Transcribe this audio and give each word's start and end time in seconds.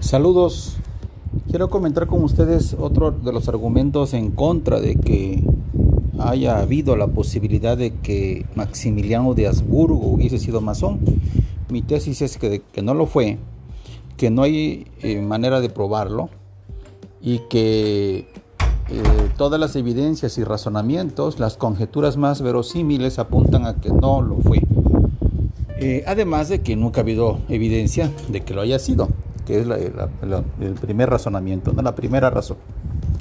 Saludos. 0.00 0.78
Quiero 1.50 1.68
comentar 1.68 2.06
con 2.06 2.24
ustedes 2.24 2.74
otro 2.78 3.10
de 3.10 3.32
los 3.34 3.48
argumentos 3.48 4.14
en 4.14 4.30
contra 4.30 4.80
de 4.80 4.96
que 4.96 5.44
haya 6.18 6.58
habido 6.58 6.96
la 6.96 7.06
posibilidad 7.06 7.76
de 7.76 7.92
que 7.92 8.46
Maximiliano 8.54 9.34
de 9.34 9.46
Habsburgo 9.46 10.08
hubiese 10.08 10.38
sido 10.38 10.62
masón. 10.62 11.00
Mi 11.68 11.82
tesis 11.82 12.22
es 12.22 12.38
que, 12.38 12.62
no 12.82 12.94
lo 12.94 13.06
fue, 13.06 13.38
que 14.16 14.30
no 14.30 14.42
hay 14.42 14.86
eh, 15.02 15.20
manera 15.20 15.60
de 15.60 15.68
probarlo 15.68 16.30
y 17.20 17.40
que 17.50 18.26
eh, 18.88 19.02
todas 19.36 19.60
las 19.60 19.76
evidencias 19.76 20.38
y 20.38 20.44
razonamientos, 20.44 21.38
las 21.38 21.58
conjeturas 21.58 22.16
más 22.16 22.40
verosímiles 22.40 23.18
apuntan 23.18 23.66
a 23.66 23.76
que 23.76 23.90
no 23.90 24.22
lo 24.22 24.38
fue. 24.38 24.62
Eh, 25.78 26.04
además 26.06 26.48
de 26.48 26.62
que 26.62 26.74
nunca 26.74 27.00
ha 27.00 27.02
habido 27.02 27.38
evidencia 27.50 28.10
de 28.28 28.40
que 28.40 28.54
lo 28.54 28.62
haya 28.62 28.78
sido 28.78 29.08
que 29.46 29.60
es 29.60 29.66
el 29.66 30.74
primer 30.74 31.10
razonamiento, 31.10 31.72
¿no? 31.72 31.82
la 31.82 31.94
primera 31.94 32.30
razón, 32.30 32.56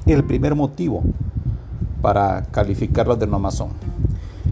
el 0.05 0.23
primer 0.23 0.55
motivo 0.55 1.03
para 2.01 2.43
calificarlo 2.51 3.15
de 3.15 3.27
no 3.27 3.39
masón. 3.39 3.69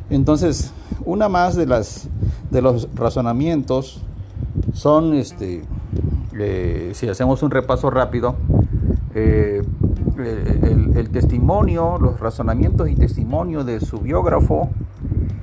Entonces, 0.10 0.72
una 1.06 1.30
más 1.30 1.56
de 1.56 1.66
las 1.66 2.10
de 2.52 2.62
los 2.62 2.88
razonamientos 2.96 4.02
son, 4.74 5.14
este, 5.14 5.64
eh, 6.38 6.92
si 6.94 7.10
hacemos 7.10 7.44
un 7.44 7.52
repaso 7.52 7.90
rápido, 7.90 8.36
eh, 9.16 9.64
el, 10.18 10.98
el, 10.98 11.10
testimonio, 11.10 11.98
los 12.00 12.20
razonamientos 12.20 12.90
y 12.90 12.96
testimonio 12.96 13.64
de 13.64 13.80
su 13.80 14.00
biógrafo 14.00 14.70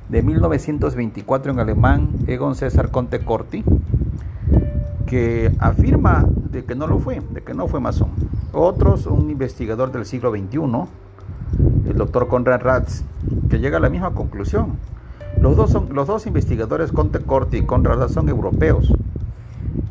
de 0.08 0.22
1924 0.22 1.52
en 1.52 1.58
alemán, 1.58 2.10
Egon 2.26 2.54
César 2.54 2.90
Conte 2.90 3.20
Corti, 3.20 3.64
que 5.06 5.52
afirma 5.58 6.24
de 6.50 6.64
que 6.64 6.74
no 6.74 6.86
lo 6.86 6.98
fue, 6.98 7.22
de 7.30 7.42
que 7.42 7.54
no 7.54 7.66
fue 7.66 7.80
masón. 7.80 8.10
Otros, 8.52 9.06
un 9.06 9.30
investigador 9.30 9.92
del 9.92 10.06
siglo 10.06 10.30
XXI, 10.30 10.58
el 11.88 11.96
doctor 11.96 12.28
Conrad 12.28 12.60
Ratz, 12.60 13.04
que 13.48 13.58
llega 13.58 13.78
a 13.78 13.80
la 13.80 13.90
misma 13.90 14.12
conclusión. 14.12 14.76
Los 15.40 15.56
dos, 15.56 15.70
son, 15.70 15.88
los 15.92 16.06
dos 16.06 16.26
investigadores, 16.26 16.92
Conte 16.92 17.20
Corti 17.20 17.58
y 17.58 17.62
Conrad 17.62 17.98
Ratz, 17.98 18.12
son 18.12 18.28
europeos 18.28 18.92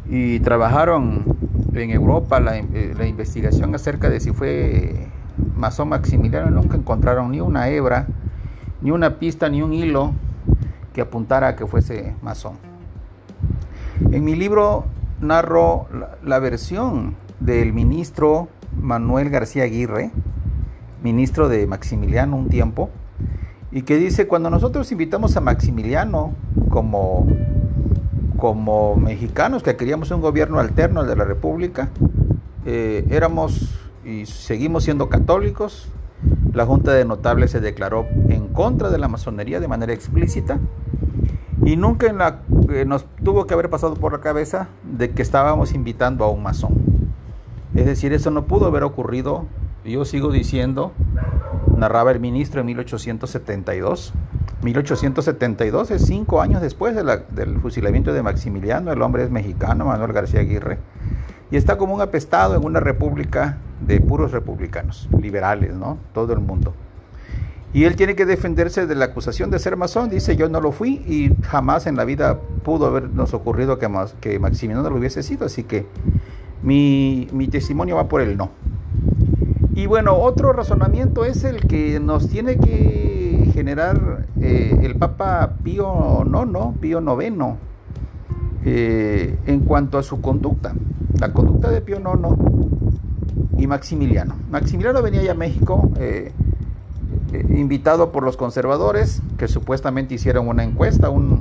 y 0.09 0.39
trabajaron 0.39 1.23
en 1.73 1.89
Europa 1.89 2.39
la, 2.39 2.57
eh, 2.57 2.93
la 2.97 3.07
investigación 3.07 3.73
acerca 3.75 4.09
de 4.09 4.19
si 4.19 4.31
fue 4.31 5.07
masón 5.57 5.89
Maximiliano. 5.89 6.49
Nunca 6.49 6.77
encontraron 6.77 7.31
ni 7.31 7.41
una 7.41 7.69
hebra, 7.69 8.07
ni 8.81 8.91
una 8.91 9.17
pista, 9.17 9.49
ni 9.49 9.61
un 9.61 9.73
hilo 9.73 10.13
que 10.93 11.01
apuntara 11.01 11.49
a 11.49 11.55
que 11.55 11.65
fuese 11.65 12.15
masón. 12.21 12.53
En 14.11 14.23
mi 14.23 14.35
libro 14.35 14.85
narro 15.23 15.87
la, 16.23 16.39
versión 16.39 17.15
del 17.39 17.73
ministro 17.73 18.47
Manuel 18.79 19.29
García 19.29 19.63
Aguirre, 19.63 20.11
ministro 21.01 21.49
de 21.49 21.65
Maximiliano 21.67 22.35
un 22.35 22.49
tiempo, 22.49 22.89
y 23.71 23.81
que 23.83 23.97
dice, 23.97 24.27
cuando 24.27 24.49
nosotros 24.49 24.91
invitamos 24.91 25.35
a 25.35 25.41
Maximiliano 25.41 26.33
como, 26.69 27.27
como 28.37 28.95
mexicanos 28.95 29.63
que 29.63 29.75
queríamos 29.75 30.11
un 30.11 30.21
gobierno 30.21 30.59
alterno 30.59 31.01
al 31.01 31.07
de 31.07 31.15
la 31.15 31.25
República, 31.25 31.89
eh, 32.65 33.05
éramos 33.09 33.79
y 34.05 34.25
seguimos 34.25 34.83
siendo 34.83 35.09
católicos, 35.09 35.87
la 36.53 36.65
Junta 36.65 36.93
de 36.93 37.05
Notables 37.05 37.51
se 37.51 37.59
declaró 37.59 38.05
en 38.29 38.47
contra 38.49 38.89
de 38.89 38.97
la 38.97 39.07
masonería 39.07 39.59
de 39.59 39.67
manera 39.67 39.93
explícita 39.93 40.59
y 41.65 41.77
nunca 41.77 42.07
en 42.07 42.17
la, 42.17 42.41
eh, 42.69 42.85
nos 42.85 43.05
tuvo 43.23 43.45
que 43.47 43.53
haber 43.53 43.69
pasado 43.69 43.95
por 43.95 44.11
la 44.11 44.19
cabeza 44.19 44.67
de 44.83 45.11
que 45.11 45.21
estábamos 45.21 45.73
invitando 45.73 46.25
a 46.25 46.29
un 46.29 46.43
masón. 46.43 46.73
Es 47.75 47.85
decir, 47.85 48.13
eso 48.13 48.31
no 48.31 48.45
pudo 48.45 48.67
haber 48.67 48.83
ocurrido. 48.83 49.45
Yo 49.85 50.05
sigo 50.05 50.31
diciendo, 50.31 50.91
narraba 51.75 52.11
el 52.11 52.19
ministro 52.19 52.61
en 52.61 52.67
1872. 52.67 54.13
1872 54.61 55.91
es 55.91 56.05
cinco 56.05 56.41
años 56.41 56.61
después 56.61 56.95
del 56.95 57.59
fusilamiento 57.59 58.13
de 58.13 58.23
Maximiliano. 58.23 58.91
El 58.91 59.01
hombre 59.01 59.23
es 59.23 59.31
mexicano, 59.31 59.85
Manuel 59.85 60.13
García 60.13 60.41
Aguirre. 60.41 60.79
Y 61.51 61.57
está 61.57 61.77
como 61.77 61.93
un 61.93 62.01
apestado 62.01 62.55
en 62.55 62.65
una 62.65 62.79
república 62.79 63.57
de 63.81 63.99
puros 63.99 64.31
republicanos, 64.31 65.09
liberales, 65.19 65.73
¿no? 65.73 65.97
Todo 66.13 66.33
el 66.33 66.39
mundo. 66.39 66.73
Y 67.73 67.85
él 67.85 67.95
tiene 67.95 68.15
que 68.15 68.27
defenderse 68.27 68.85
de 68.85 68.93
la 68.93 69.05
acusación 69.05 69.49
de 69.49 69.57
ser 69.57 69.77
masón. 69.77 70.09
Dice, 70.09 70.35
yo 70.35 70.47
no 70.47 70.61
lo 70.61 70.71
fui 70.71 71.03
y 71.07 71.31
jamás 71.43 71.87
en 71.87 71.95
la 71.95 72.05
vida 72.05 72.39
pudo 72.63 72.85
habernos 72.85 73.33
ocurrido 73.33 73.79
que, 73.79 74.39
Maximiliano 74.39 74.87
lo 74.87 74.97
hubiese 74.97 75.23
sido. 75.23 75.45
Así 75.45 75.63
que 75.63 75.87
mi, 76.61 77.27
testimonio 77.51 77.95
va 77.95 78.07
por 78.07 78.21
el 78.21 78.37
no. 78.37 78.51
Y 79.73 79.87
bueno, 79.87 80.15
otro 80.15 80.53
razonamiento 80.53 81.25
es 81.25 81.43
el 81.43 81.65
que 81.65 81.99
nos 81.99 82.29
tiene 82.29 82.57
que 82.57 83.49
generar 83.55 84.27
eh, 84.39 84.77
el 84.83 84.95
Papa 84.95 85.53
Pío 85.63 86.23
IX, 86.27 86.77
Pío 86.79 87.01
IX, 87.01 87.37
eh, 88.65 89.35
en 89.47 89.61
cuanto 89.61 89.97
a 89.97 90.03
su 90.03 90.21
conducta. 90.21 90.75
La 91.19 91.33
conducta 91.33 91.71
de 91.71 91.81
Pío 91.81 91.97
IX 91.97 92.63
y 93.57 93.65
Maximiliano. 93.65 94.35
Maximiliano 94.51 95.01
venía 95.01 95.23
ya 95.23 95.31
a 95.31 95.35
México. 95.35 95.91
Eh, 95.97 96.31
eh, 97.33 97.45
invitado 97.49 98.11
por 98.11 98.23
los 98.23 98.37
conservadores 98.37 99.21
que 99.37 99.47
supuestamente 99.47 100.13
hicieron 100.13 100.47
una 100.47 100.63
encuesta, 100.63 101.09
un, 101.09 101.33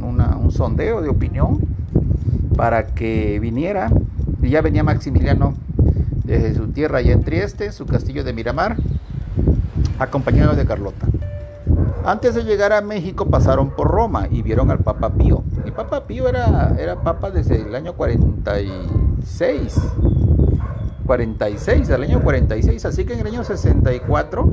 sondeo 0.51 1.01
de 1.03 1.09
opinión 1.09 1.61
para 2.57 2.87
que 2.87 3.39
viniera. 3.41 3.91
Y 4.43 4.51
ya 4.51 4.63
venía 4.63 4.83
Maximiliano 4.83 5.55
desde 6.25 6.55
su 6.55 6.69
tierra 6.69 6.99
allá 6.99 7.13
en 7.13 7.23
Trieste, 7.23 7.73
su 7.73 7.87
castillo 7.87 8.25
de 8.25 8.33
Miramar, 8.33 8.77
acompañado 9.99 10.57
de 10.57 10.65
Carlota. 10.65 11.07
Antes 12.05 12.35
de 12.35 12.45
llegar 12.45 12.73
a 12.73 12.81
México 12.81 13.27
pasaron 13.27 13.71
por 13.71 13.89
Roma 13.89 14.29
y 14.31 14.43
vieron 14.43 14.71
al 14.71 14.79
Papa 14.79 15.11
Pío. 15.11 15.45
El 15.65 15.73
Papa 15.73 16.07
Pío 16.07 16.29
era, 16.29 16.75
era 16.79 17.03
Papa 17.03 17.31
desde 17.31 17.61
el 17.63 17.75
año 17.75 17.93
46. 17.95 19.81
46, 21.07 21.89
del 21.89 22.03
año 22.03 22.21
46. 22.23 22.85
Así 22.87 23.05
que 23.05 23.13
en 23.15 23.21
el 23.21 23.27
año 23.27 23.45
64 23.45 24.51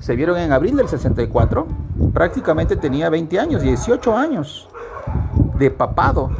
se 0.00 0.16
vieron 0.16 0.38
en 0.38 0.52
abril 0.52 0.76
del 0.76 0.88
64, 0.88 1.66
prácticamente 2.12 2.76
tenía 2.76 3.08
20 3.10 3.38
años, 3.38 3.62
18 3.62 4.16
años 4.16 4.68
de 5.58 5.70
papado, 5.70 6.30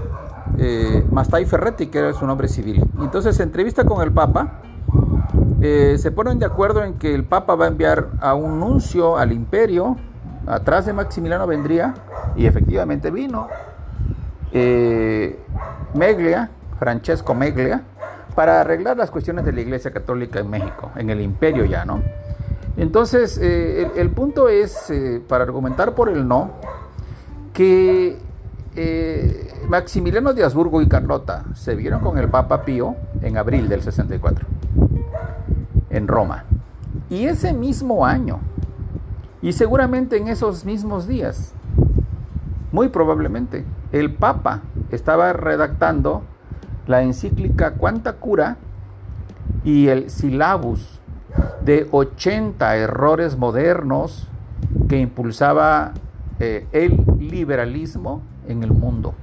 eh, 0.59 1.06
Mastai 1.10 1.44
Ferretti, 1.44 1.87
que 1.87 1.98
era 1.98 2.12
su 2.15 2.26
nombre 2.26 2.48
civil. 2.48 2.82
Entonces 3.00 3.37
se 3.37 3.43
entrevista 3.43 3.84
con 3.84 4.03
el 4.03 4.12
Papa, 4.12 4.60
eh, 5.60 5.97
se 5.98 6.10
ponen 6.10 6.38
de 6.38 6.47
acuerdo 6.47 6.82
en 6.82 6.94
que 6.94 7.15
el 7.15 7.25
Papa 7.25 7.54
va 7.54 7.66
a 7.66 7.69
enviar 7.69 8.09
a 8.21 8.34
un 8.34 8.59
nuncio 8.59 9.19
al 9.19 9.31
imperio, 9.31 9.97
atrás 10.47 10.87
de 10.87 10.94
Maximiliano 10.94 11.47
vendría, 11.47 11.94
y 12.37 12.47
efectivamente 12.47 13.10
vino, 13.10 13.48
eh, 14.53 15.38
Meglia, 15.94 16.50
Francesco 16.78 17.34
Meglia, 17.34 17.82
para 18.34 18.62
arreglar 18.62 18.97
las 18.97 19.10
cuestiones 19.10 19.44
de 19.44 19.53
la 19.53 19.60
Iglesia 19.60 19.91
Católica 19.91 20.41
en 20.41 20.48
México, 20.48 20.91
en 20.97 21.10
el 21.10 21.21
imperio 21.21 21.66
ya, 21.66 21.84
¿no? 21.84 22.00
Entonces, 22.80 23.38
eh, 23.42 23.91
el, 23.96 24.08
punto 24.08 24.48
es, 24.48 24.88
eh, 24.88 25.20
para 25.28 25.44
argumentar 25.44 25.94
por 25.94 26.08
el 26.08 26.26
no, 26.26 26.52
que 27.52 28.16
eh, 28.74 29.52
Maximiliano 29.68 30.32
de 30.32 30.44
Habsburgo 30.44 30.80
y 30.80 30.88
Carlota 30.88 31.44
se 31.54 31.74
vieron 31.74 32.00
con 32.00 32.16
el 32.16 32.30
Papa 32.30 32.64
Pío 32.64 32.96
en 33.20 33.36
abril 33.36 33.68
del 33.68 33.82
64, 33.82 34.46
en 35.91 36.08
Roma. 36.08 36.44
Y 37.10 37.26
ese 37.26 37.52
mismo 37.52 38.06
año, 38.06 38.41
y 39.42 39.52
seguramente 39.52 40.16
en 40.16 40.28
esos 40.28 40.64
mismos 40.64 41.06
días, 41.06 41.52
muy 42.72 42.88
probablemente, 42.88 43.66
el 43.92 44.15
Papa 44.15 44.62
estaba 44.91 45.34
redactando 45.34 46.22
la 46.86 47.03
encíclica 47.03 47.72
Quanta 47.74 48.15
Cura 48.15 48.56
y 49.65 49.88
el 49.88 50.09
Silabus 50.09 50.99
de 51.70 51.86
80 51.88 52.78
errores 52.78 53.38
modernos 53.38 54.26
que 54.88 54.98
impulsaba 54.98 55.92
eh, 56.40 56.66
el 56.72 57.00
liberalismo 57.20 58.22
en 58.48 58.64
el 58.64 58.72
mundo. 58.72 59.14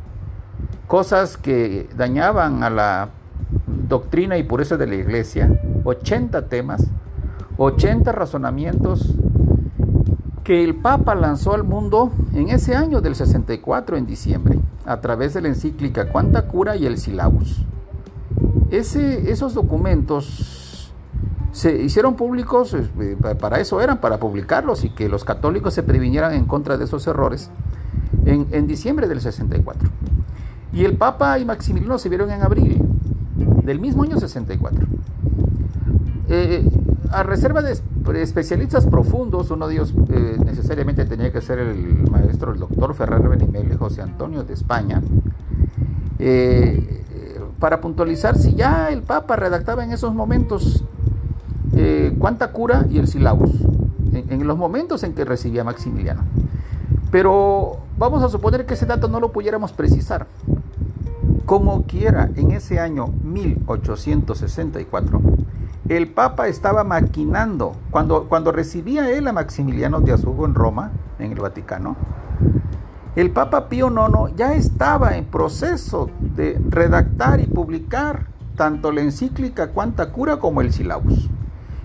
Cosas 0.87 1.35
que 1.35 1.89
dañaban 1.97 2.63
a 2.63 2.69
la 2.69 3.09
doctrina 3.89 4.37
y 4.37 4.43
pureza 4.43 4.77
de 4.77 4.87
la 4.87 4.95
iglesia. 4.95 5.59
80 5.83 6.47
temas, 6.47 6.87
80 7.57 8.13
razonamientos 8.13 9.13
que 10.45 10.63
el 10.63 10.75
Papa 10.75 11.15
lanzó 11.15 11.53
al 11.53 11.65
mundo 11.65 12.13
en 12.33 12.47
ese 12.47 12.75
año 12.77 13.01
del 13.01 13.15
64, 13.15 13.97
en 13.97 14.05
diciembre, 14.05 14.57
a 14.85 15.01
través 15.01 15.33
de 15.33 15.41
la 15.41 15.49
encíclica 15.49 16.13
Cuanta 16.13 16.47
Cura 16.47 16.77
y 16.77 16.85
el 16.85 16.97
Silabus. 16.97 17.65
Ese, 18.71 19.31
esos 19.31 19.53
documentos 19.53 20.56
se 21.57 21.75
hicieron 21.81 22.13
públicos, 22.13 22.75
eh, 22.75 23.17
para 23.39 23.59
eso 23.59 23.81
eran, 23.81 23.97
para 23.97 24.19
publicarlos 24.19 24.83
y 24.83 24.91
que 24.91 25.09
los 25.09 25.25
católicos 25.25 25.73
se 25.73 25.81
previnieran 25.81 26.35
en 26.35 26.45
contra 26.45 26.77
de 26.77 26.85
esos 26.85 27.07
errores 27.07 27.49
en, 28.25 28.67
diciembre 28.67 29.07
del 29.07 29.21
64. 29.21 29.89
Y 30.71 30.85
el 30.85 30.95
Papa 30.97 31.39
y 31.39 31.45
Maximiliano 31.45 31.97
se 31.97 32.09
vieron 32.09 32.29
en 32.29 32.43
abril. 32.43 32.79
del 33.63 33.79
mismo 33.79 34.03
año 34.03 34.19
64. 34.19 34.85
Eh, 36.29 36.63
a 37.09 37.23
reserva 37.23 37.63
de 37.63 37.81
especialistas 38.21 38.85
profundos, 38.85 39.49
uno 39.49 39.67
de 39.67 39.73
ellos 39.73 39.95
eh, 40.09 40.37
necesariamente 40.45 41.05
tenía 41.05 41.31
que 41.31 41.41
ser 41.41 41.57
el 41.57 42.07
maestro, 42.11 42.53
el 42.53 42.59
doctor 42.59 42.93
Ferrer 42.93 43.27
Benimel 43.27 43.75
José 43.77 44.03
Antonio 44.03 44.43
de 44.43 44.53
España, 44.53 45.01
eh, 46.19 47.03
para 47.59 47.81
puntualizar 47.81 48.37
si 48.37 48.53
ya 48.53 48.89
el 48.89 49.01
Papa 49.01 49.35
redactaba 49.37 49.83
en 49.83 49.91
esos 49.91 50.13
momentos 50.13 50.83
cuánta 52.17 52.51
cura 52.51 52.85
y 52.89 52.99
el 52.99 53.07
silabus, 53.07 53.51
en, 54.13 54.25
en 54.29 54.47
los 54.47 54.57
momentos 54.57 55.03
en 55.03 55.13
que 55.13 55.25
recibía 55.25 55.63
Maximiliano. 55.63 56.23
Pero 57.11 57.77
vamos 57.97 58.23
a 58.23 58.29
suponer 58.29 58.65
que 58.65 58.73
ese 58.73 58.85
dato 58.85 59.07
no 59.07 59.19
lo 59.19 59.31
pudiéramos 59.31 59.73
precisar. 59.73 60.27
Como 61.45 61.83
quiera, 61.83 62.29
en 62.35 62.51
ese 62.51 62.79
año 62.79 63.07
1864, 63.23 65.21
el 65.87 66.09
Papa 66.09 66.49
estaba 66.49 66.83
maquinando, 66.83 67.73
cuando, 67.91 68.25
cuando 68.25 68.51
recibía 68.51 69.09
él 69.11 69.27
a 69.27 69.33
Maximiliano 69.33 70.01
de 70.01 70.11
Azugo 70.11 70.45
en 70.45 70.53
Roma, 70.53 70.91
en 71.17 71.31
el 71.31 71.39
Vaticano, 71.39 71.95
el 73.15 73.31
Papa 73.31 73.69
Pío 73.69 73.87
IX 73.89 74.35
ya 74.35 74.53
estaba 74.53 75.15
en 75.17 75.25
proceso 75.25 76.09
de 76.19 76.61
redactar 76.69 77.39
y 77.39 77.45
publicar 77.45 78.27
tanto 78.55 78.91
la 78.91 79.01
encíclica 79.01 79.69
Cuanta 79.69 80.11
Cura 80.11 80.37
como 80.37 80.61
el 80.61 80.73
Silabus. 80.73 81.29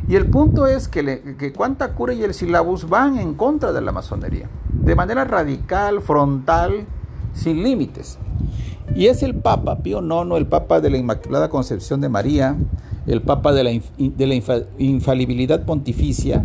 Y 0.08 0.16
el 0.16 0.26
punto 0.26 0.66
es 0.66 0.88
que, 0.88 1.36
que 1.38 1.52
Cuanta 1.52 1.94
Cura 1.94 2.12
y 2.12 2.22
el 2.22 2.34
Silabus 2.34 2.88
van 2.88 3.18
en 3.18 3.34
contra 3.34 3.72
de 3.72 3.80
la 3.80 3.92
masonería, 3.92 4.48
de 4.72 4.94
manera 4.94 5.24
radical, 5.24 6.00
frontal, 6.00 6.86
sin 7.34 7.62
límites. 7.62 8.18
Y 8.94 9.06
es 9.06 9.22
el 9.22 9.34
Papa 9.34 9.78
Pío 9.78 10.02
IX, 10.02 10.36
el 10.36 10.46
Papa 10.46 10.80
de 10.80 10.90
la 10.90 10.98
Inmaculada 10.98 11.48
Concepción 11.48 12.00
de 12.00 12.08
María, 12.08 12.56
el 13.06 13.22
Papa 13.22 13.52
de 13.52 13.64
la, 13.64 13.70
de 13.98 14.26
la 14.26 14.34
infalibilidad 14.78 15.64
pontificia, 15.64 16.44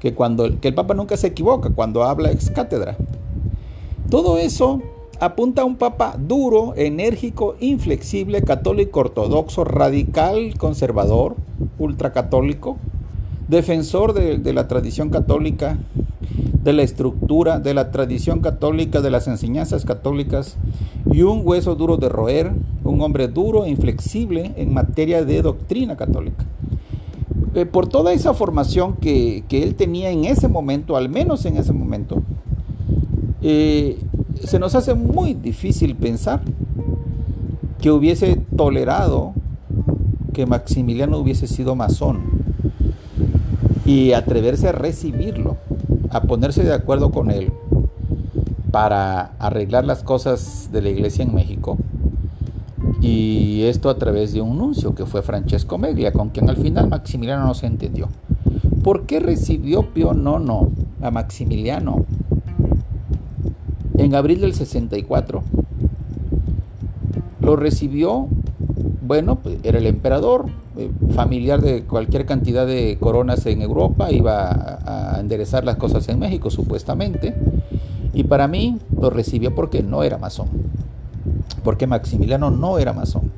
que, 0.00 0.14
cuando, 0.14 0.60
que 0.60 0.68
el 0.68 0.74
Papa 0.74 0.94
nunca 0.94 1.16
se 1.16 1.28
equivoca 1.28 1.70
cuando 1.70 2.04
habla 2.04 2.30
ex 2.30 2.50
cátedra. 2.50 2.96
Todo 4.08 4.38
eso 4.38 4.82
apunta 5.20 5.62
a 5.62 5.64
un 5.64 5.76
Papa 5.76 6.16
duro, 6.18 6.74
enérgico, 6.76 7.56
inflexible, 7.60 8.42
católico 8.42 9.00
ortodoxo, 9.00 9.64
radical, 9.64 10.54
conservador, 10.58 11.36
ultracatólico, 11.78 12.76
defensor 13.48 14.14
de, 14.14 14.52
la 14.52 14.68
tradición 14.68 15.10
católica, 15.10 15.78
de 16.62 16.72
la 16.72 16.82
estructura, 16.82 17.60
de 17.60 17.74
la 17.74 17.90
tradición 17.90 18.40
católica, 18.40 19.00
de 19.00 19.10
las 19.10 19.28
enseñanzas 19.28 19.84
católicas, 19.84 20.56
y 21.10 21.22
un 21.22 21.42
hueso 21.44 21.74
duro 21.74 21.96
de 21.96 22.08
roer, 22.08 22.52
un 22.84 23.00
hombre 23.02 23.28
duro 23.28 23.64
e 23.64 23.70
inflexible 23.70 24.52
en 24.56 24.72
materia 24.72 25.24
de 25.24 25.42
doctrina 25.42 25.96
católica. 25.96 26.44
Eh, 27.54 27.66
por 27.66 27.86
toda 27.86 28.12
esa 28.12 28.34
formación 28.34 28.94
que, 28.96 29.44
él 29.50 29.74
tenía 29.74 30.10
en 30.10 30.24
ese 30.24 30.48
momento, 30.48 30.96
al 30.96 31.08
menos 31.08 31.44
en 31.44 31.56
ese 31.56 31.72
momento, 31.72 32.22
eh, 33.42 33.98
se 34.42 34.58
nos 34.58 34.74
hace 34.74 34.94
muy 34.94 35.34
difícil 35.34 35.94
pensar 35.96 36.42
que 37.80 37.90
hubiese 37.90 38.36
tolerado 38.56 39.34
que 40.32 40.46
Maximiliano 40.46 41.18
hubiese 41.18 41.46
sido 41.46 41.74
masón 41.74 42.22
y 43.86 44.12
atreverse 44.12 44.68
a 44.68 44.72
recibirlo, 44.72 45.56
a 46.10 46.22
ponerse 46.22 46.64
de 46.64 46.72
acuerdo 46.72 47.10
con 47.10 47.30
él, 47.30 47.52
para 48.70 49.32
arreglar 49.38 49.84
las 49.84 50.02
cosas 50.02 50.70
de 50.72 50.82
la 50.82 50.88
iglesia 50.88 51.24
en 51.24 51.34
México. 51.34 51.78
Y 53.00 53.62
esto 53.64 53.90
a 53.90 53.98
través 53.98 54.32
de 54.32 54.40
un 54.40 54.58
nuncio 54.58 54.94
que 54.94 55.06
fue 55.06 55.22
Francesco 55.22 55.78
Meglia, 55.78 56.12
con 56.12 56.30
quien 56.30 56.48
al 56.48 56.56
final 56.56 56.88
Maximiliano 56.88 57.44
no 57.44 57.54
se 57.54 57.66
entendió. 57.66 58.08
¿Por 58.82 59.06
qué 59.06 59.20
recibió 59.20 59.82
Pío 59.92 60.12
IX 60.14 60.72
a 61.02 61.10
Maximiliano 61.10 62.06
en 64.04 64.14
abril 64.14 64.40
del 64.40 64.54
64? 64.54 65.42
Lo 67.40 67.56
recibió, 67.56 68.28
bueno, 69.02 69.36
pues, 69.36 69.58
era 69.64 69.78
el 69.78 69.86
emperador, 69.86 70.46
eh, 70.76 70.90
familiar 71.14 71.60
de 71.60 71.82
cualquier 71.82 72.26
cantidad 72.26 72.66
de 72.66 72.96
coronas 73.00 73.44
en 73.46 73.62
Europa, 73.62 74.10
iba 74.10 74.78
a 74.84 75.20
enderezar 75.20 75.64
las 75.64 75.76
cosas 75.76 76.08
en 76.08 76.18
México 76.18 76.50
supuestamente 76.50 77.34
y 78.14 78.24
para 78.24 78.46
mí 78.46 78.78
lo 78.98 79.10
recibió 79.10 79.54
porque 79.54 79.82
no 79.82 80.04
era 80.04 80.18
masón. 80.18 80.48
Porque 81.64 81.86
Maximiliano 81.86 82.50
no 82.50 82.78
era 82.78 82.92
masón. 82.92 83.32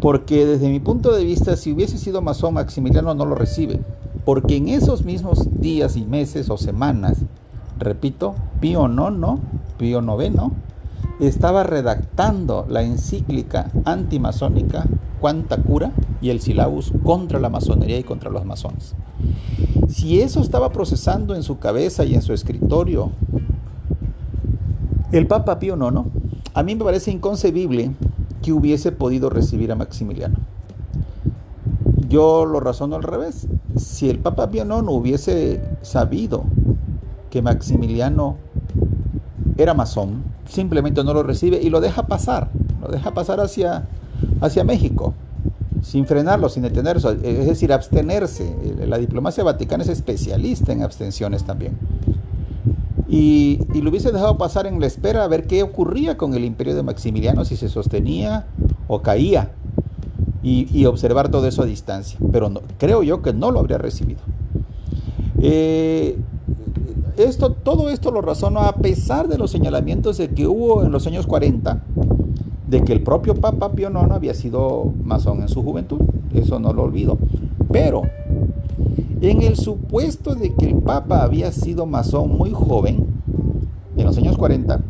Porque 0.00 0.44
desde 0.44 0.68
mi 0.68 0.80
punto 0.80 1.14
de 1.14 1.24
vista, 1.24 1.56
si 1.56 1.72
hubiese 1.72 1.96
sido 1.96 2.20
masón, 2.20 2.54
Maximiliano 2.54 3.14
no 3.14 3.24
lo 3.24 3.36
recibe. 3.36 3.80
Porque 4.24 4.56
en 4.56 4.68
esos 4.68 5.04
mismos 5.04 5.60
días 5.60 5.96
y 5.96 6.04
meses 6.04 6.50
o 6.50 6.56
semanas, 6.56 7.18
repito, 7.80 8.34
Pío 8.60 8.86
IX, 8.88 9.40
Pío 9.78 10.00
IX, 10.00 10.36
estaba 11.18 11.64
redactando 11.64 12.66
la 12.68 12.82
encíclica 12.82 13.70
antimasónica 13.84 14.86
Cuanta 15.20 15.58
Cura 15.58 15.92
y 16.22 16.30
el 16.30 16.40
Silabus 16.40 16.92
contra 17.02 17.40
la 17.40 17.48
masonería 17.48 17.98
y 17.98 18.04
contra 18.04 18.30
los 18.30 18.44
masones. 18.44 18.94
Si 19.88 20.20
eso 20.20 20.40
estaba 20.40 20.70
procesando 20.70 21.34
en 21.34 21.42
su 21.42 21.58
cabeza 21.58 22.04
y 22.04 22.14
en 22.14 22.22
su 22.22 22.32
escritorio 22.32 23.10
el 25.12 25.26
Papa 25.26 25.58
Pío 25.58 25.76
IX, 25.76 26.08
a 26.54 26.62
mí 26.62 26.74
me 26.74 26.84
parece 26.84 27.10
inconcebible 27.10 27.90
que 28.42 28.52
hubiese 28.52 28.92
podido 28.92 29.28
recibir 29.28 29.72
a 29.72 29.76
Maximiliano. 29.76 30.38
Yo 32.08 32.44
lo 32.44 32.60
razono 32.60 32.96
al 32.96 33.02
revés. 33.02 33.46
Si 33.76 34.08
el 34.08 34.18
Papa 34.18 34.50
Pío 34.50 34.64
IX 34.64 34.88
hubiese 34.88 35.60
sabido 35.82 36.44
que 37.30 37.42
Maximiliano 37.42 38.36
era 39.56 39.74
masón, 39.74 40.24
simplemente 40.48 41.04
no 41.04 41.14
lo 41.14 41.22
recibe 41.22 41.60
y 41.62 41.70
lo 41.70 41.80
deja 41.80 42.06
pasar, 42.06 42.50
lo 42.80 42.88
deja 42.88 43.12
pasar 43.12 43.40
hacia, 43.40 43.84
hacia 44.40 44.64
México, 44.64 45.14
sin 45.82 46.06
frenarlo, 46.06 46.48
sin 46.48 46.62
detenerse, 46.62 47.16
es 47.22 47.46
decir, 47.46 47.72
abstenerse. 47.72 48.54
La 48.86 48.98
diplomacia 48.98 49.44
vaticana 49.44 49.82
es 49.82 49.88
especialista 49.88 50.72
en 50.72 50.82
abstenciones 50.82 51.44
también 51.44 51.78
y, 53.10 53.58
lo 53.80 53.90
hubiese 53.90 54.12
dejado 54.12 54.38
pasar 54.38 54.68
en 54.68 54.78
la 54.80 54.86
espera 54.86 55.24
a 55.24 55.28
ver 55.28 55.48
qué 55.48 55.64
ocurría 55.64 56.16
con 56.16 56.34
el 56.34 56.44
imperio 56.44 56.76
de 56.76 56.84
Maximiliano, 56.84 57.44
si 57.44 57.56
se 57.56 57.68
sostenía 57.68 58.46
o 58.86 59.02
caía, 59.02 59.50
y, 60.42 60.84
observar 60.86 61.28
todo 61.28 61.46
eso 61.48 61.62
a 61.62 61.66
distancia. 61.66 62.18
Pero 62.30 62.50
creo 62.78 63.02
yo 63.02 63.20
que 63.20 63.32
no 63.32 63.50
lo 63.50 63.58
habría 63.58 63.78
recibido. 63.78 64.20
Eh, 65.42 66.18
esto, 67.24 67.52
todo 67.52 67.90
esto 67.90 68.10
lo 68.10 68.20
razono 68.20 68.60
a 68.60 68.76
pesar 68.76 69.28
de 69.28 69.38
los 69.38 69.50
señalamientos 69.50 70.18
de 70.18 70.28
que 70.28 70.46
hubo 70.46 70.84
en 70.84 70.92
los 70.92 71.06
años 71.06 71.26
40 71.26 71.82
de 72.70 72.82
que 72.82 72.92
el 72.92 73.02
propio 73.02 73.34
Papa 73.34 73.72
Pío 73.72 73.90
IX 73.90 74.12
había 74.12 74.32
sido 74.32 74.92
masón 75.02 75.42
en 75.42 75.48
su 75.48 75.62
juventud. 75.62 76.00
Eso 76.32 76.60
no 76.60 76.72
lo 76.72 76.82
olvido. 76.82 77.18
Pero 77.72 78.02
en 79.20 79.42
el 79.42 79.56
supuesto 79.56 80.34
de 80.36 80.54
que 80.54 80.66
el 80.66 80.76
Papa 80.76 81.22
había 81.22 81.50
sido 81.50 81.86
masón 81.86 82.36
muy 82.38 82.50
joven, 82.52 83.06
en 83.96 84.06
los 84.06 84.16
años 84.16 84.38
40, 84.38 84.80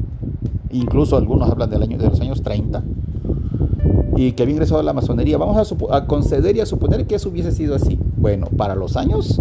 incluso 0.73 1.17
algunos 1.17 1.51
hablan 1.51 1.71
del 1.71 1.83
año, 1.83 1.99
de 1.99 2.09
los 2.09 2.21
años 2.21 2.43
30, 2.43 2.85
y 4.17 4.33
que 4.33 4.43
había 4.43 4.53
ingresado 4.53 4.81
a 4.81 4.85
la 4.85 4.93
masonería, 4.93 5.39
vamos 5.39 5.75
a, 5.91 6.07
conceder 6.07 6.57
y 6.57 6.61
a 6.61 6.67
suponer 6.67 7.07
que 7.07 7.15
eso 7.15 7.31
hubiese 7.31 7.51
sido 7.51 7.75
así. 7.75 7.99
Bueno, 8.19 8.47
para 8.57 8.75
los 8.75 8.97
años 8.97 9.41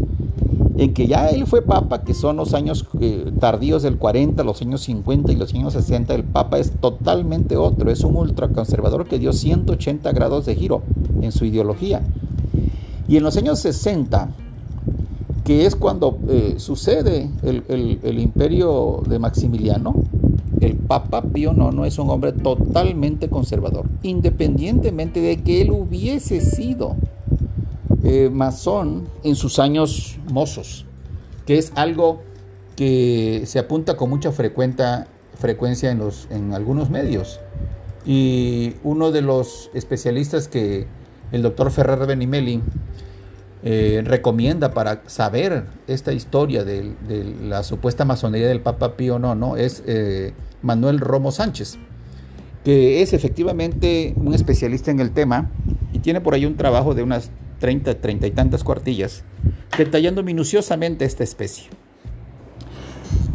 en 0.79 0.93
que 0.93 1.07
ya 1.07 1.27
él 1.27 1.45
fue 1.45 1.61
papa, 1.61 2.03
que 2.03 2.13
son 2.13 2.37
los 2.37 2.53
años 2.53 2.87
eh, 3.01 3.33
tardíos 3.37 3.83
del 3.83 3.97
40, 3.97 4.45
los 4.45 4.61
años 4.61 4.81
50 4.83 5.33
y 5.33 5.35
los 5.35 5.53
años 5.53 5.73
60, 5.73 6.15
el 6.15 6.23
papa 6.23 6.57
es 6.57 6.71
totalmente 6.71 7.57
otro, 7.57 7.91
es 7.91 8.05
un 8.05 8.15
ultraconservador 8.15 9.05
que 9.05 9.19
dio 9.19 9.33
180 9.33 10.09
grados 10.13 10.45
de 10.45 10.55
giro 10.55 10.81
en 11.21 11.33
su 11.33 11.43
ideología. 11.43 12.01
Y 13.09 13.17
en 13.17 13.23
los 13.23 13.35
años 13.35 13.59
60, 13.59 14.29
que 15.43 15.65
es 15.65 15.75
cuando 15.75 16.17
eh, 16.29 16.53
sucede 16.59 17.29
el, 17.43 18.19
imperio 18.19 19.03
de 19.05 19.19
Maximiliano, 19.19 19.95
el 20.61 20.77
Papa 20.77 21.23
Pío 21.23 21.51
no 21.51 21.83
es 21.83 21.99
un 21.99 22.09
hombre 22.09 22.31
totalmente 22.31 23.27
conservador, 23.27 23.85
independientemente 24.01 25.19
de 25.19 25.41
que 25.41 25.61
él 25.61 25.71
hubiese 25.71 26.39
sido 26.39 26.95
eh, 28.03 28.29
masón 28.31 29.07
en 29.23 29.35
sus 29.35 29.59
años 29.59 30.17
mozos, 30.31 30.85
que 31.45 31.57
es 31.57 31.71
algo 31.75 32.21
que 32.75 33.43
se 33.45 33.59
apunta 33.59 33.97
con 33.97 34.09
mucha 34.09 34.31
frecuencia 34.31 35.91
en, 35.91 35.97
los, 35.97 36.27
en 36.31 36.53
algunos 36.53 36.89
medios. 36.89 37.39
Y 38.05 38.75
uno 38.83 39.11
de 39.11 39.21
los 39.21 39.69
especialistas 39.73 40.47
que 40.47 40.87
el 41.31 41.41
doctor 41.41 41.71
Ferrer 41.71 42.07
Benimeli 42.07 42.61
eh, 43.61 44.01
recomienda 44.05 44.73
para 44.73 45.03
saber 45.07 45.65
esta 45.87 46.13
historia 46.13 46.63
de, 46.63 46.93
la 47.43 47.63
supuesta 47.63 48.05
masonería 48.05 48.47
del 48.47 48.61
Papa 48.61 48.95
Pío 48.95 49.19
no 49.19 49.57
es 49.57 49.83
eh, 49.85 50.33
Manuel 50.61 51.01
Romo 51.01 51.33
Sánchez, 51.33 51.77
que 52.63 53.01
es 53.01 53.11
efectivamente 53.11 54.13
un 54.15 54.33
especialista 54.33 54.91
en 54.91 55.01
el 55.01 55.11
tema 55.11 55.51
y 55.91 55.99
tiene 55.99 56.21
por 56.21 56.35
ahí 56.35 56.45
un 56.45 56.55
trabajo 56.55 56.95
de 56.95 57.03
unas 57.03 57.31
30, 57.59 58.01
30 58.01 58.27
y 58.27 58.31
tantas 58.31 58.63
cuartillas, 58.63 59.23
detallando 59.77 60.23
minuciosamente 60.23 61.05
esta 61.05 61.23
especie. 61.23 61.65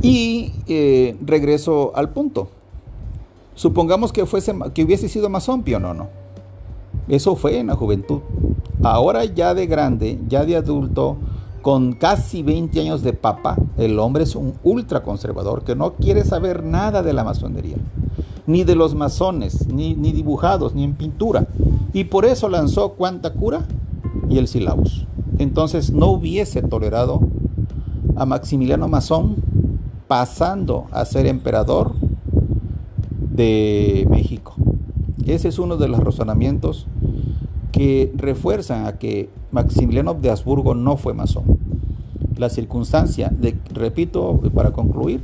Y 0.03 0.53
eh, 0.67 1.17
regreso 1.25 1.93
al 1.95 2.11
punto. 2.11 2.49
Supongamos 3.55 4.13
que, 4.13 4.27
fuese, 4.27 4.55
que 4.75 4.85
hubiese 4.85 5.09
sido 5.09 5.29
más 5.29 5.49
o 5.49 5.57
no, 5.57 5.95
no. 5.95 6.09
Eso 7.09 7.37
fue 7.37 7.59
en 7.59 7.69
la 7.69 7.77
juventud. 7.77 8.21
Ahora 8.83 9.25
ya 9.25 9.55
de 9.55 9.67
grande, 9.67 10.19
ya 10.29 10.45
de 10.45 10.57
adulto, 10.57 11.17
con 11.63 11.95
casi 11.95 12.43
20 12.43 12.81
años 12.81 13.03
de 13.03 13.15
papa, 13.15 13.57
el 13.79 13.99
hombre 13.99 14.25
es 14.25 14.37
un 14.37 14.55
ultraconservador 14.63 15.65
que 15.65 15.75
no 15.75 15.95
quiere 15.95 16.25
saber 16.25 16.63
nada 16.63 17.03
de 17.03 17.15
la 17.15 17.25
masonería, 17.25 17.77
ni 18.47 18.65
de 18.65 18.75
los 18.75 18.95
masones, 18.95 19.67
ni, 19.69 19.95
ni 19.95 20.13
dibujados, 20.13 20.75
ni 20.75 20.85
en 20.85 20.95
pintura. 20.95 21.47
Y 21.95 22.05
por 22.05 22.27
eso 22.27 22.49
lanzó 22.49 22.91
Cuanta 22.91 23.33
Cura 23.33 23.67
y 24.29 24.39
el 24.39 24.49
Silabus. 24.49 25.07
Entonces 25.39 25.93
no 25.93 26.11
hubiese 26.11 26.63
tolerado 26.63 27.21
a 28.17 28.27
Maximiliano 28.27 28.89
Masón 28.89 29.37
pasando 30.07 30.87
a 30.91 31.05
ser 31.05 31.27
emperador 31.27 31.95
de 33.35 34.07
México. 34.11 34.55
Ese 35.27 35.49
es 35.49 35.59
uno 35.59 35.77
de 35.77 35.89
los 35.89 36.01
razonamientos 36.01 36.87
que 37.73 38.13
refuerzan 38.15 38.87
a 38.87 38.99
que 38.99 39.31
Maximiliano 39.51 40.15
de 40.15 40.31
Habsburgo 40.31 40.75
no 40.75 40.97
fue 40.97 41.15
masón. 41.15 41.59
La 42.37 42.49
circunstancia, 42.49 43.31
de, 43.31 43.57
repito 43.73 44.41
para 44.55 44.73
concluir, 44.73 45.23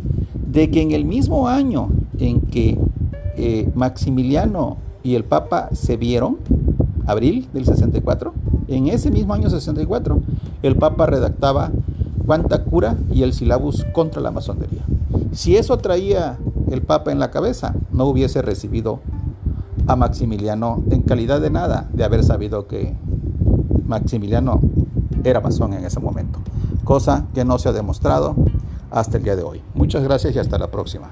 de 0.50 0.70
que 0.70 0.82
en 0.82 0.92
el 0.92 1.04
mismo 1.04 1.48
año 1.48 1.90
en 2.18 2.40
que 2.40 2.78
eh, 3.36 3.70
Maximiliano 3.74 4.78
y 5.02 5.14
el 5.14 5.24
Papa 5.24 5.68
se 5.72 5.96
vieron, 5.96 6.38
abril 7.06 7.48
del 7.52 7.66
64, 7.66 8.34
en 8.70 8.88
ese 8.88 9.10
mismo 9.10 9.34
año 9.34 9.50
64, 9.50 10.20
el 10.62 10.76
Papa 10.76 11.06
redactaba 11.06 11.70
Cuanta 12.24 12.62
Cura 12.64 12.96
y 13.10 13.24
el 13.24 13.32
Silabus 13.32 13.84
contra 13.92 14.20
la 14.20 14.30
masonería. 14.30 14.84
Si 15.32 15.56
eso 15.56 15.76
traía 15.78 16.38
el 16.70 16.82
Papa 16.82 17.10
en 17.10 17.18
la 17.18 17.30
cabeza, 17.30 17.74
no 17.92 18.06
hubiese 18.06 18.42
recibido 18.42 19.00
a 19.86 19.96
Maximiliano 19.96 20.82
en 20.90 21.02
calidad 21.02 21.40
de 21.40 21.50
nada 21.50 21.88
de 21.92 22.04
haber 22.04 22.22
sabido 22.22 22.68
que 22.68 22.96
Maximiliano 23.86 24.60
era 25.24 25.40
masón 25.40 25.72
en 25.72 25.84
ese 25.84 25.98
momento, 25.98 26.38
cosa 26.84 27.26
que 27.34 27.44
no 27.44 27.58
se 27.58 27.68
ha 27.68 27.72
demostrado 27.72 28.36
hasta 28.90 29.18
el 29.18 29.24
día 29.24 29.36
de 29.36 29.42
hoy. 29.42 29.62
Muchas 29.74 30.04
gracias 30.04 30.34
y 30.36 30.38
hasta 30.38 30.58
la 30.58 30.70
próxima. 30.70 31.10